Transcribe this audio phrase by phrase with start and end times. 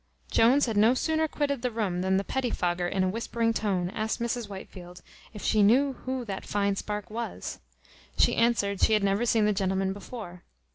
[0.31, 3.91] Jones had no sooner quitted the room, than the petty fogger, in a whispering tone,
[3.91, 7.59] asked Mrs Whitefield, "If she knew who that fine spark was?"
[8.17, 10.41] She answered, "She had never seen the gentleman before."